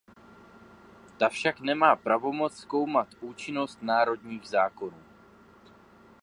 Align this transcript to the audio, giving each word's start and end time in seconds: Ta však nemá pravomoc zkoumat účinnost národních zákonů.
Ta 1.17 1.29
však 1.29 1.59
nemá 1.59 1.95
pravomoc 1.95 2.53
zkoumat 2.57 3.07
účinnost 3.21 3.81
národních 3.81 4.49
zákonů. 4.49 5.03